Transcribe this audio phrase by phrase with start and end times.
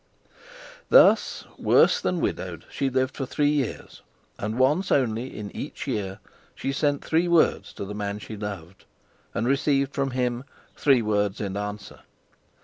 [0.89, 4.01] Thus, worse than widowed, she lived for three years;
[4.39, 6.17] and once only in each year
[6.55, 8.85] she sent three words to the man she loved,
[9.35, 10.43] and received from him
[10.75, 11.99] three words in answer.